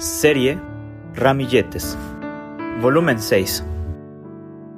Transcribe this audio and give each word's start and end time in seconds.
Serie 0.00 0.58
Ramilletes. 1.12 1.98
Volumen 2.80 3.18
6. 3.18 3.66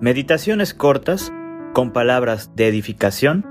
Meditaciones 0.00 0.75
cortas 0.75 1.32
con 1.75 1.93
palabras 1.93 2.56
de 2.56 2.66
edificación, 2.66 3.46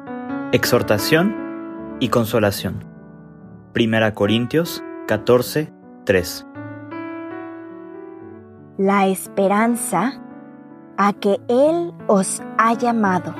exhortación 0.51 1.95
y 2.01 2.09
consolación. 2.09 2.83
Primera 3.71 4.13
Corintios 4.13 4.83
14, 5.07 5.71
3. 6.03 6.45
La 8.77 9.07
esperanza 9.07 10.21
a 10.97 11.13
que 11.13 11.39
Él 11.47 11.93
os 12.07 12.41
ha 12.57 12.73
llamado. 12.73 13.33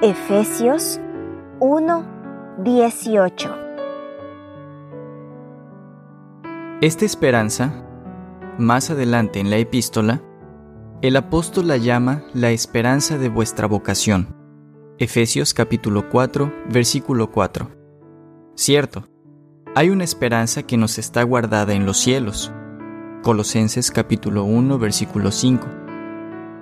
Efesios 0.00 1.00
1, 1.58 2.04
18. 2.58 3.63
Esta 6.84 7.06
esperanza, 7.06 7.72
más 8.58 8.90
adelante 8.90 9.40
en 9.40 9.48
la 9.48 9.56
epístola, 9.56 10.20
el 11.00 11.16
apóstol 11.16 11.68
la 11.68 11.78
llama 11.78 12.24
la 12.34 12.50
esperanza 12.50 13.16
de 13.16 13.30
vuestra 13.30 13.66
vocación. 13.66 14.36
Efesios 14.98 15.54
capítulo 15.54 16.10
4, 16.10 16.52
versículo 16.68 17.30
4. 17.30 17.70
Cierto, 18.54 19.06
hay 19.74 19.88
una 19.88 20.04
esperanza 20.04 20.64
que 20.64 20.76
nos 20.76 20.98
está 20.98 21.22
guardada 21.22 21.72
en 21.72 21.86
los 21.86 21.96
cielos. 21.96 22.52
Colosenses 23.22 23.90
capítulo 23.90 24.44
1, 24.44 24.78
versículo 24.78 25.30
5. 25.30 25.66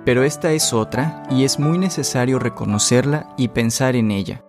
Pero 0.05 0.23
esta 0.23 0.53
es 0.53 0.71
otra 0.71 1.23
y 1.31 1.43
es 1.43 1.59
muy 1.59 1.77
necesario 1.77 2.39
reconocerla 2.39 3.27
y 3.35 3.49
pensar 3.49 3.97
en 3.97 4.09
ella. 4.09 4.41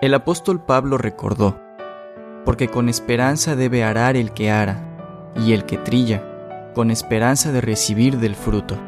El 0.00 0.14
apóstol 0.14 0.64
Pablo 0.64 0.96
recordó, 0.96 1.60
porque 2.46 2.68
con 2.68 2.88
esperanza 2.88 3.56
debe 3.56 3.82
arar 3.82 4.16
el 4.16 4.32
que 4.32 4.52
ara, 4.52 5.32
y 5.34 5.52
el 5.52 5.66
que 5.66 5.78
trilla, 5.78 6.72
con 6.74 6.92
esperanza 6.92 7.50
de 7.50 7.60
recibir 7.60 8.18
del 8.18 8.36
fruto. 8.36 8.78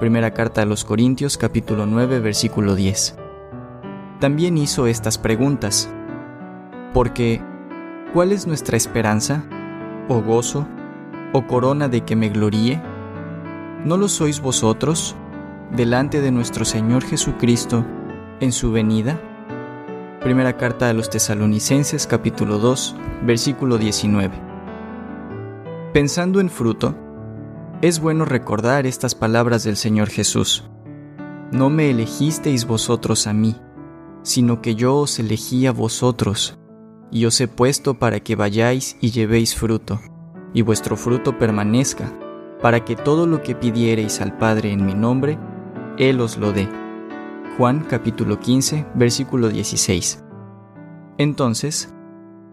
Primera 0.00 0.32
carta 0.32 0.62
a 0.62 0.64
los 0.64 0.84
Corintios 0.86 1.36
capítulo 1.36 1.84
9 1.84 2.20
versículo 2.20 2.74
10. 2.74 3.16
También 4.18 4.56
hizo 4.56 4.86
estas 4.86 5.18
preguntas. 5.18 5.90
Porque, 6.94 7.42
¿cuál 8.14 8.32
es 8.32 8.46
nuestra 8.46 8.78
esperanza? 8.78 9.44
¿O 10.08 10.22
gozo? 10.22 10.66
¿O 11.34 11.46
corona 11.46 11.88
de 11.88 12.00
que 12.00 12.16
me 12.16 12.30
gloríe? 12.30 12.82
¿No 13.84 13.98
lo 13.98 14.08
sois 14.08 14.40
vosotros, 14.40 15.14
delante 15.70 16.22
de 16.22 16.32
nuestro 16.32 16.64
Señor 16.64 17.04
Jesucristo, 17.04 17.84
en 18.40 18.52
su 18.52 18.72
venida? 18.72 19.20
Primera 20.26 20.56
carta 20.56 20.90
a 20.90 20.92
los 20.92 21.08
tesalonicenses 21.08 22.08
capítulo 22.08 22.58
2, 22.58 22.96
versículo 23.22 23.78
19. 23.78 24.34
Pensando 25.92 26.40
en 26.40 26.50
fruto, 26.50 26.96
es 27.80 28.00
bueno 28.00 28.24
recordar 28.24 28.86
estas 28.86 29.14
palabras 29.14 29.62
del 29.62 29.76
Señor 29.76 30.08
Jesús. 30.08 30.68
No 31.52 31.70
me 31.70 31.90
elegisteis 31.90 32.66
vosotros 32.66 33.28
a 33.28 33.32
mí, 33.32 33.54
sino 34.24 34.60
que 34.60 34.74
yo 34.74 34.96
os 34.96 35.20
elegí 35.20 35.64
a 35.68 35.70
vosotros, 35.70 36.58
y 37.12 37.24
os 37.26 37.40
he 37.40 37.46
puesto 37.46 37.94
para 37.94 38.18
que 38.18 38.34
vayáis 38.34 38.96
y 39.00 39.12
llevéis 39.12 39.54
fruto, 39.54 40.00
y 40.52 40.62
vuestro 40.62 40.96
fruto 40.96 41.38
permanezca, 41.38 42.12
para 42.60 42.84
que 42.84 42.96
todo 42.96 43.28
lo 43.28 43.44
que 43.44 43.54
pidiereis 43.54 44.20
al 44.20 44.36
Padre 44.36 44.72
en 44.72 44.86
mi 44.86 44.94
nombre, 44.94 45.38
Él 45.98 46.20
os 46.20 46.36
lo 46.36 46.52
dé. 46.52 46.68
Juan 47.56 47.86
capítulo 47.88 48.38
15, 48.38 48.84
versículo 48.96 49.48
16. 49.48 50.22
Entonces, 51.16 51.88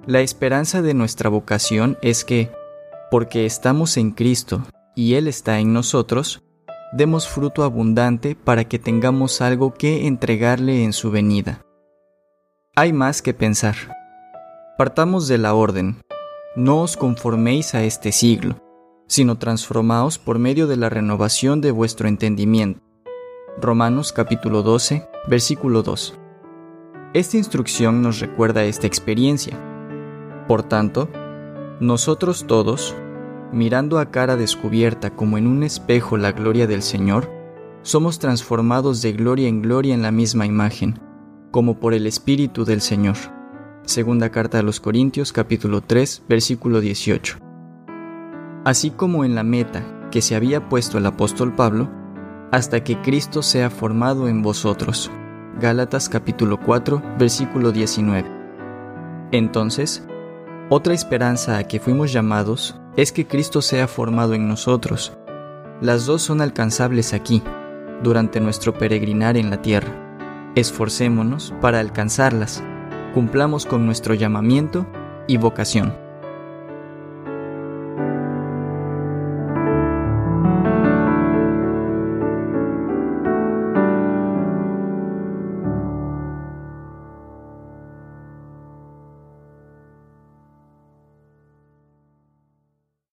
la 0.07 0.21
esperanza 0.21 0.81
de 0.81 0.93
nuestra 0.93 1.29
vocación 1.29 1.97
es 2.01 2.23
que, 2.23 2.53
porque 3.11 3.45
estamos 3.45 3.97
en 3.97 4.11
Cristo 4.11 4.63
y 4.95 5.15
Él 5.15 5.27
está 5.27 5.59
en 5.59 5.73
nosotros, 5.73 6.41
demos 6.93 7.27
fruto 7.27 7.65
abundante 7.65 8.33
para 8.33 8.63
que 8.63 8.79
tengamos 8.79 9.41
algo 9.41 9.73
que 9.73 10.07
entregarle 10.07 10.85
en 10.85 10.93
su 10.93 11.11
venida. 11.11 11.65
Hay 12.73 12.93
más 12.93 13.21
que 13.21 13.33
pensar. 13.33 13.75
Partamos 14.77 15.27
de 15.27 15.37
la 15.37 15.53
orden. 15.53 15.97
No 16.55 16.79
os 16.81 16.95
conforméis 16.95 17.75
a 17.75 17.83
este 17.83 18.13
siglo, 18.13 18.55
sino 19.07 19.37
transformaos 19.37 20.17
por 20.17 20.39
medio 20.39 20.65
de 20.65 20.77
la 20.77 20.87
renovación 20.87 21.59
de 21.59 21.71
vuestro 21.71 22.07
entendimiento 22.07 22.92
Romanos 23.61 24.11
capítulo 24.11 24.63
12, 24.63 25.07
versículo 25.27 25.83
2. 25.83 26.17
Esta 27.13 27.37
instrucción 27.37 28.01
nos 28.01 28.19
recuerda 28.19 28.63
esta 28.63 28.87
experiencia. 28.87 29.55
Por 30.47 30.63
tanto, 30.63 31.07
nosotros 31.79 32.45
todos, 32.47 32.95
mirando 33.51 33.99
a 33.99 34.09
cara 34.09 34.37
descubierta 34.37 35.15
como 35.15 35.37
en 35.37 35.45
un 35.45 35.61
espejo 35.61 36.17
la 36.17 36.31
gloria 36.31 36.65
del 36.65 36.81
Señor, 36.81 37.29
somos 37.83 38.17
transformados 38.17 39.03
de 39.03 39.13
gloria 39.13 39.47
en 39.47 39.61
gloria 39.61 39.93
en 39.93 40.01
la 40.01 40.11
misma 40.11 40.47
imagen, 40.47 40.99
como 41.51 41.79
por 41.79 41.93
el 41.93 42.07
Espíritu 42.07 42.65
del 42.65 42.81
Señor. 42.81 43.17
Segunda 43.83 44.31
carta 44.31 44.59
a 44.59 44.63
los 44.63 44.79
Corintios 44.79 45.31
capítulo 45.31 45.81
3, 45.81 46.23
versículo 46.27 46.81
18. 46.81 47.37
Así 48.65 48.89
como 48.89 49.23
en 49.23 49.35
la 49.35 49.43
meta 49.43 50.09
que 50.09 50.23
se 50.23 50.35
había 50.35 50.69
puesto 50.69 50.97
el 50.97 51.05
apóstol 51.05 51.53
Pablo, 51.53 52.02
hasta 52.53 52.83
que 52.83 53.01
Cristo 53.01 53.41
sea 53.41 53.71
formado 53.71 54.27
en 54.27 54.43
vosotros. 54.43 55.09
Gálatas 55.59 56.07
capítulo 56.07 56.59
4, 56.59 57.01
versículo 57.17 57.71
19. 57.71 58.29
Entonces, 59.31 60.05
otra 60.69 60.93
esperanza 60.93 61.57
a 61.57 61.63
que 61.63 61.79
fuimos 61.79 62.13
llamados 62.13 62.79
es 62.95 63.11
que 63.11 63.25
Cristo 63.25 63.63
sea 63.63 63.87
formado 63.87 64.35
en 64.35 64.47
nosotros. 64.47 65.17
Las 65.81 66.05
dos 66.05 66.21
son 66.21 66.41
alcanzables 66.41 67.15
aquí, 67.15 67.41
durante 68.03 68.39
nuestro 68.39 68.77
peregrinar 68.77 69.35
en 69.35 69.49
la 69.49 69.59
tierra. 69.63 70.51
Esforcémonos 70.53 71.55
para 71.59 71.79
alcanzarlas, 71.79 72.63
cumplamos 73.15 73.65
con 73.65 73.87
nuestro 73.87 74.13
llamamiento 74.13 74.85
y 75.25 75.37
vocación. 75.37 76.02